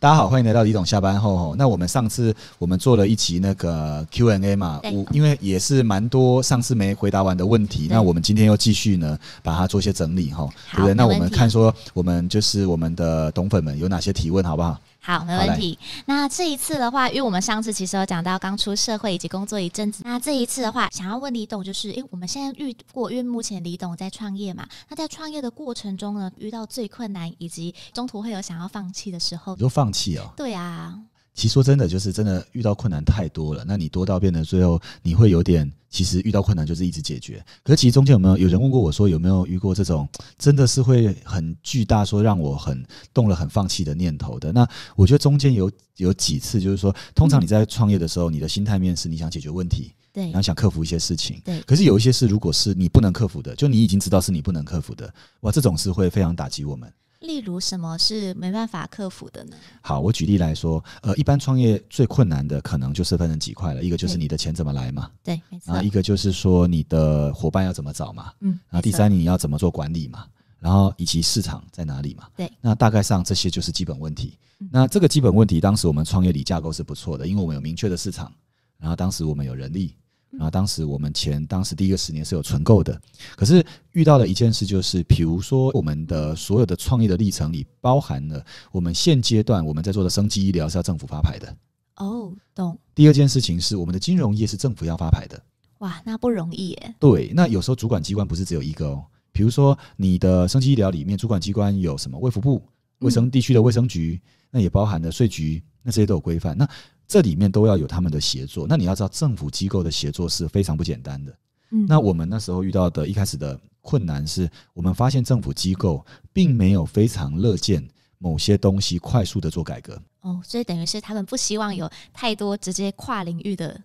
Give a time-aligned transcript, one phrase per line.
[0.00, 1.56] 大家好，欢迎来到李董下班后。
[1.58, 10.94] 那我们上次我们做了一期那个 Q&A 嘛，对我因为也是蛮多上次没回答完的问题，那我们今天又继续呢把它做一些整理哈，对不对？
[10.94, 14.78] 那我们看说我们就是我们的董粉们有哪些提问，好不好？
[15.08, 15.78] 好，没问题。
[16.04, 30.30] 那这一次的话，因为我们上次其实有讲到刚出社会以及工作一阵子，那这一次的话，想要问李董，就是，诶，我们现在遇过，因为目前李董在创业嘛，那在创业的过程中呢，遇到最困难以及中途会有想要放弃的时候你，就放弃哦？
[30.36, 31.00] 对啊，
[31.38, 37.40] 其实说真的，就是真的遇到困难太多了，那你多到变得最后你会有点，其实遇到困难就是一直解决。
[37.62, 44.50] 可是其实中间有没有有人问过我说有没有遇过这种真的是会很巨大，说让我很动了很放弃的念头的？
[44.50, 51.40] 那我觉得中间有有几次，就是说，通常你在创业的时候，你的心态面是你想解决问题，对然后想克服一些事情。
[51.44, 56.92] 对可是有一些事，如果是你不能克服的，就你已经知道是你不能克服的，哇，这种是会非常打击我们。
[57.20, 59.56] 例如什么是没办法克服的呢？
[59.80, 70.26] 好，我举例来说，呃，一般创业最困难的可能就是分成几块了，一个就是你的钱怎么来嘛，对，没错然后，一个就是说你的伙伴要怎么找嘛，嗯，然后第，三你要怎么做管理嘛，
[70.60, 72.28] 然后以及市场在哪里嘛。
[72.36, 74.68] 对，那大概上这些就是基本问题嗯。
[74.72, 78.32] 那这个基本问题，当时我们创业里架构是不错的，因为我们有明确的市场，
[78.78, 79.94] 然后当时我们有人力。
[80.32, 83.00] 嗯然后当时我们前，当时第一个十年是有存够的，
[83.34, 91.56] 可是遇到了一件事，就是比如说我们的所有的创业的历程里，包含了我们现阶段我们在做的生机医疗是要政府发牌的。
[91.96, 95.42] 哦，懂，第二件事情是我们的金融业是政府要发牌的。
[95.78, 102.18] 哇，那不容易耶，对，那有时候主管机关不是只有一个哦，比如说你的生机医疗里面，主管机关有什么？
[102.18, 102.62] 卫福部、
[103.00, 106.56] 卫生地区的卫生局，那也包含了税局，那这些都有规范。
[106.56, 106.68] 那
[107.06, 108.66] 这里面都要有他们的协作。
[108.68, 111.34] 那你要知道，政府机构的协作是非常不简单的。
[111.70, 117.86] 嗯，那我们那时候遇到的一开始的困难是，我们发现政府机构并没有非常乐见
[118.18, 120.00] 某些东西快速的做改革。
[120.20, 123.80] 哦，所以等于是他们不希望有太多直接跨领域的，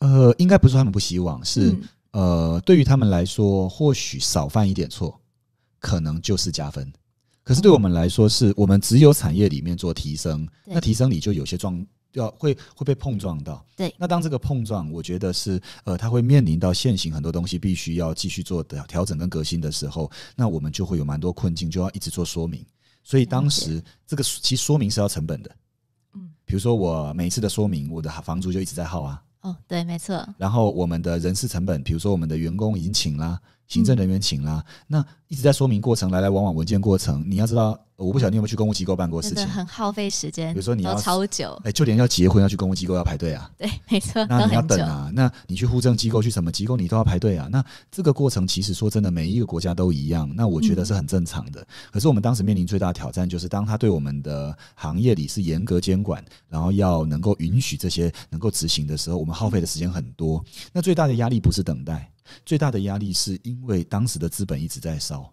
[0.00, 5.18] 呃，应该不是他们不希望，是、嗯呃，对于他们来说，或许少犯一点错，
[5.78, 6.92] 可能就是加分。
[7.46, 13.64] 可是对我们来说，是我们只有产业里面做提升，那提升里就有些状要会会被碰撞到。
[13.76, 22.66] 对那当这个碰撞，我觉得是呃，它会面临到现行很多东西必须要继续做的调整跟革新的时候，那我们就会有蛮多困境，就要一直做说明。
[23.04, 25.56] 所以当时这个其实说明是要成本的，
[26.14, 29.22] 嗯，比如说我每一次的说明，我的房租就一直在耗啊。
[29.42, 51.66] 哦，对，没错，然后我们的人事成本，比如说我们的员工已经请啦，行政人员请啦，那一直在说明过程，来来往往文件过程，你要知道，我不晓得你有没有去公务机构办过事情，很耗费时间，比如说你要超久，哎，就连要结婚要去公务机构要排队啊，对，没错，那你要等，啊，那你去户政机构去什么机构你都要排队啊，那这个过程其实说真的，每一个国家都一样，那我觉得是很正常的。
[51.90, 60.44] 可是我们当时面临最大的挑战就是，当他对我们的行业里是严格监管，然后要能够允许这些能够执行的时候，我们耗费的时间很多。
[60.72, 62.08] 那最大的压力不是等待，
[62.44, 65.32] 最大的压力是因为当时的资本一直在烧。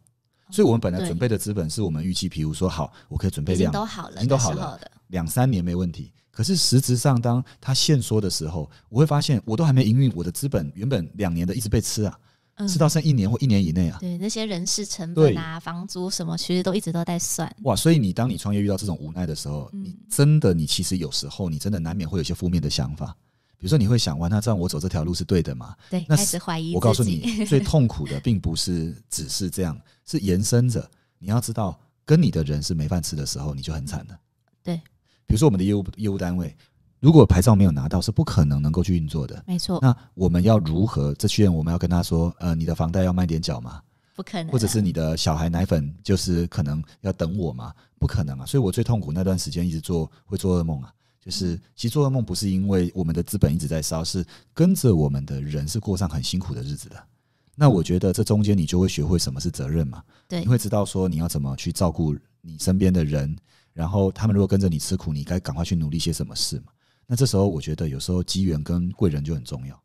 [0.51, 6.11] 所以，我们本来准备的资本是我们预期，比如说，好，我可以准备已经两都好了，已经都好了两三年没问题。
[6.29, 12.19] 可是实质上，当它限缩的时候，我会发现我都还没营运，我的资本原本两年的一直被吃啊，
[12.55, 13.97] 嗯吃到剩一年或一年以内啊。
[13.99, 17.51] 对那些人事成本啊、房租什么，其实都一直都在算。
[17.63, 17.75] 哇！
[17.75, 23.15] 所以你当你创业遇到这种无奈的时候，嗯你真的你其实有时候你真的难免会有一些负面的想法，
[23.63, 25.73] 比如说你会想，哇，那这样我走这条路是对的吗？
[25.89, 30.85] 对，那开始怀疑我告诉你， 最痛苦的并不是只是这样，是延伸着。
[31.17, 34.19] 你要知道，跟你的人是没饭吃的时候，你就很惨了。
[34.61, 34.75] 对，
[35.25, 36.53] 比如说我们的业务业务单位，
[36.99, 39.41] 如果牌照没有拿到，是不可能能够去运作的。
[39.47, 41.13] 没错，那我们要如何？
[41.13, 43.81] 这些人我们要跟他说，呃，你的房贷要慢点缴吗？
[44.13, 47.73] 不可能啊，或者是你的小孩奶粉就是可能要等我吗？
[47.97, 48.45] 不可能啊！
[48.45, 50.93] 所以我最痛苦那段时间一直做会做噩梦啊。
[51.23, 57.01] 就是其实做噩梦不是因为我们的资本一直在烧，是跟着我们的人是过上很辛苦的日子的。
[57.55, 63.33] 那我觉得这中间你就会学会什么是责任嘛，对你会知道说你要怎么去照顾你身边的人，
[63.73, 66.73] 然后他们如果跟着你吃苦，你该赶快去努力些什么事嘛。
[67.05, 69.82] 那这时候我觉得有时候机缘跟贵人就很重要。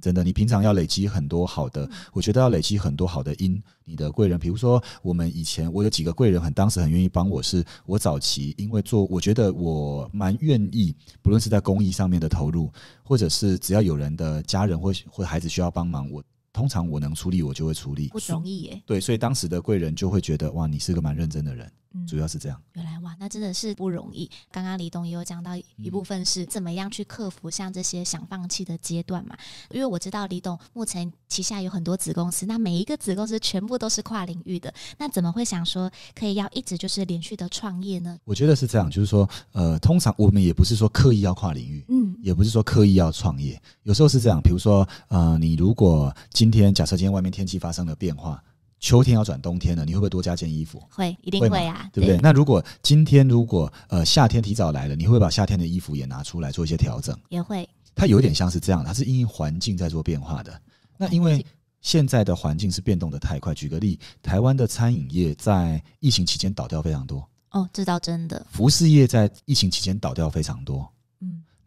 [0.00, 3.62] 真的，你平常要累积很多好的，我觉得要累积很多好的因。
[3.84, 16.22] 你的贵人，比如说我们以前我有几个贵人，很当时很愿意帮我是，我早期因为做，我觉得我蛮愿意，不论是在公益上面的投入，或者是只要有人的家人或或孩子需要帮忙，我
[16.52, 18.82] 通常我能出力，我就会出力，不容易耶。
[18.86, 22.60] 对，所以当时的贵人就会觉得哇，你是个蛮认真的人，嗯主要是这样。
[22.72, 24.30] 原来哇，那真的是不容易。
[24.50, 29.36] 刚刚李董也有讲到一部分是怎么样去克服像这些想放弃的阶段嘛？
[29.70, 38.18] 因为我知道李董目前旗下有很多子公司，那每一个子公司全部都是跨领域的，那怎么会想说可以要一直就是连续的创业呢？
[38.24, 48.42] 我觉得是这样，就是说，呃，通常我们也不是说刻意要跨领域，嗯，也不是说刻意要创业，有时候是这样，比如说，呃，你如果今天假设今天外面天气发生了变化，
[48.80, 50.82] 秋天要转冬天了，你会不会多加件衣服？
[50.90, 52.18] 会一定会啊，对不对？
[52.18, 57.16] 那如果今天如果呃夏天提早来了，你会不会把夏天的衣服也拿出来做一些调整？
[57.28, 60.60] 也会，它有点像是这样，它是因应环境在做变化的。
[60.96, 61.44] 那因为
[61.82, 70.90] 现在的环境是变动的太快，举个例，台湾的餐饮业在疫情期间倒掉非常多，哦，这倒真的，服饰业在疫情期间倒掉非常多。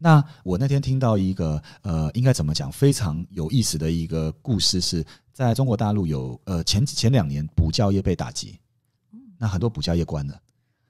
[0.03, 8.59] 嗯那我那天听到一个呃，应该怎么讲，非常有意思的一个故事是，在中国大陆有呃前前两年补教业被打击，
[9.37, 10.37] 那很多补教业关了。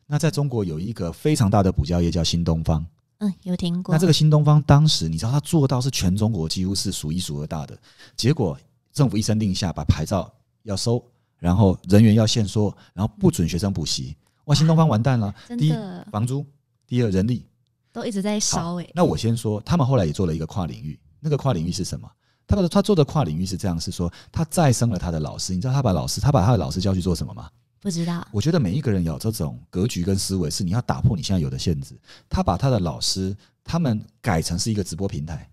[0.07, 2.83] 那在中国有一个非常大的补教业叫新东方，
[3.19, 3.93] 嗯，有听过。
[3.93, 7.77] 那这个新东方当时你知道他做到是全中国几乎是数一数二大的，
[8.17, 8.57] 结果
[8.91, 10.31] 政府一声令下把牌照
[10.63, 11.03] 要收，
[11.37, 14.15] 然后人员要限缩，然后不准学生补习，
[14.45, 15.33] 哇，新东方完蛋了。
[15.57, 15.73] 第一
[16.11, 16.45] 房租，
[16.87, 17.45] 第二人力，
[17.93, 22.09] 都一直在烧哎、那我先说，他们后来也做了一个跨领域，那个跨领域是什么？
[22.45, 25.53] 他的他做的跨领域是这样，是说他再生了他的老师。
[25.53, 27.49] 你知道他把老师，他把他的老师叫去做什么吗？
[27.79, 31.97] 不知道，我觉得每一个人有这种格局跟思维，是你要打破你现在有的限制。
[32.27, 35.47] 他把他的老师，他们改成是一个直播平台。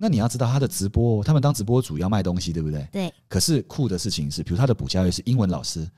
[0.00, 2.88] 那你要知道他的直播，他们当直播主要卖东西，对不对？
[2.92, 5.88] 对，可是酷的事情是，比如他的补教业是英文老师，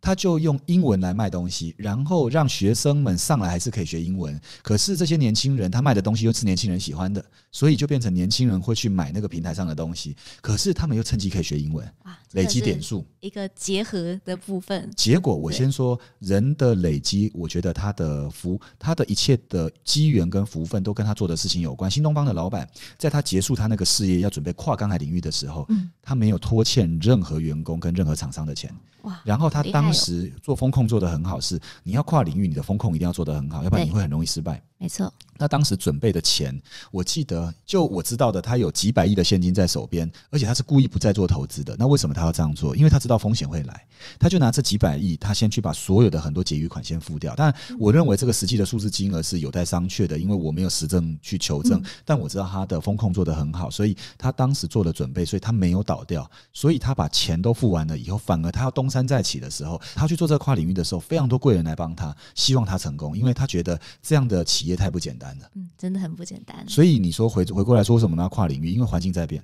[0.00, 4.40] 他就用英文来卖东西，然后让学生们上来还是可以学英文。
[4.62, 10.16] 可是这些年轻人他卖的东西又是年轻人喜欢的，所以就变成年轻人会去买那个平台上的东西。
[10.40, 11.86] 可是他们又趁机可以学英文，
[12.32, 13.04] 累积点数。
[13.20, 21.90] 一个结合的部分，结果我先说人的累积，我觉得他的福，他的一切的机缘跟福分都跟他做的事情有关。
[21.90, 28.74] 新东方的老板在他结束他那个事业要准备跨刚海领域的时候，嗯，他没有拖欠任何员工跟任何厂商的钱。
[29.02, 34.62] 哇，然后他当时做风控做得很好，是你要跨领域，你的风控一定要做得很好，要不然你会很容易失败。
[34.82, 36.58] 没错，那当时准备的钱，
[36.90, 41.76] 我记得就我知道的，他有几百亿的现金在手边，而且他是故意不再做投资的。
[41.78, 42.74] 那为什么他要这样做？
[42.74, 43.86] 因为他知道风险会来，
[44.18, 47.34] 他就拿这几百亿，他先去把所有的很多结余款先付掉。
[47.36, 51.78] 但，我认为这个实际的数字金额是有待商榷的，因为我没有实证去求证。
[51.78, 56.28] 嗯但我知道他的风控做得很好，所以他当时做了准备，所以他没有倒掉。
[56.54, 65.50] 所以他把钱都付完了以后，反而他要东山再起的时候，他去做这个跨领域的时候，非常多贵人来帮他，希望他成功，因为他觉得这样的企业太不简单了。
[65.54, 68.70] 嗯，真的很不简单，所以你说回回过来说，为什么呢跨领域？
[68.70, 69.42] 因为环境在变。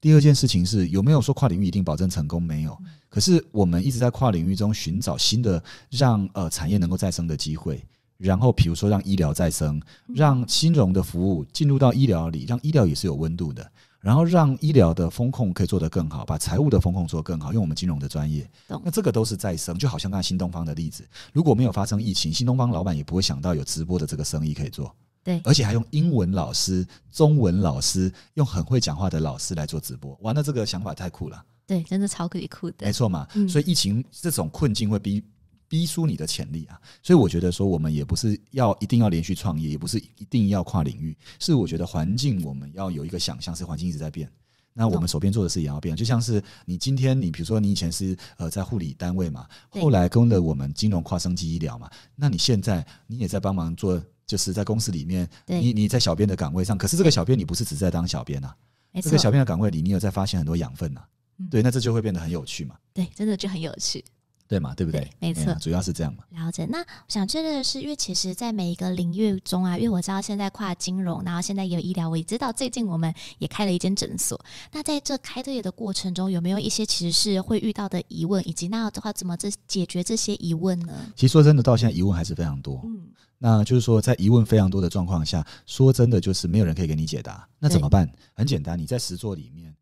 [0.00, 2.42] 第二件事情是有没有说跨领域一定保证成功？
[2.42, 2.76] 没有。
[3.08, 7.84] 可是我们一直在跨领域中寻找新的让呃产业能够再生的机会。
[8.16, 9.80] 然后比如说让医疗再生，
[10.14, 13.70] 让金融的服务进入到医疗里，让医疗也是有温度的。
[14.00, 18.48] 然后让医疗的风控可以做得更好，把财务的风控做得更好，用我们金融的专业。
[18.66, 18.80] 懂。
[18.84, 24.94] 那这个都是再生，就好像刚才新东方的例子，如果没有发生疫情，新东方老板也不会想到有直播的这个生意可以做。
[25.22, 32.86] 对，而且还用英文老师、中文老师，用很会讲话的老师来做直播，哇，那这个想法太酷了，对，真的超可以酷的。
[32.86, 33.26] 没，错嘛。
[33.34, 33.46] 嗯。
[33.46, 35.22] 所以疫情这种困境会逼
[35.70, 44.28] 逼出你的潜力啊，所以我觉得说我们也不是要一定要连续创业，也不是一定要跨领域，是我觉得环境我们要有一个想象，是环境一直在变。
[44.72, 58.56] 那我们手边做的事也要变，就像是你今天你比如说你以前是呃在护理单位嘛，后来跟了我们金融跨升级医疗嘛，那你现在你也在帮忙做，就是在公司里面，你你在小编的岗位上，可是这个小编你不是只在当小编啊，
[59.02, 61.00] 这个，小编的岗位里，你有在发现很多养分呐、
[61.38, 61.48] 嗯。
[61.48, 64.04] 对，那这就会变得很有趣嘛，对，真的就很有趣。
[64.50, 65.00] 对嘛，对不对？
[65.20, 66.24] 对没错主要是这样嘛。
[66.30, 66.66] 了解。
[66.66, 74.44] 那我想确认的是，因为其实，在每一个领域中啊，因为我知道现在跨金融，然后现在也有医疗，我也知道最近我们也开了一间诊所。
[74.72, 80.92] 那在这开业的过程中，有没有一些其实是会遇到的疑问，以及那的话怎么这解决这些疑问呢？
[81.14, 82.80] 其实说真的，到现在疑问还是非常多。
[82.82, 83.06] 嗯，
[83.38, 87.48] 那就是说，在疑问非常多的状况下，说真的就是没有人可以给你解答。
[87.60, 88.10] 那怎么办？
[88.34, 89.72] 很简单，你在实作里面